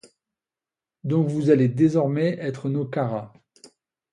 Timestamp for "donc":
1.03-1.29